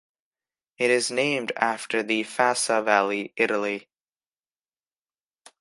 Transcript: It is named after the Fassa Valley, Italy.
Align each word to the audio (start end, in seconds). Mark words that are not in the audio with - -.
It 0.79 0.89
is 0.89 1.11
named 1.11 1.51
after 1.57 2.01
the 2.01 2.23
Fassa 2.23 2.83
Valley, 2.83 3.33
Italy. 3.37 3.87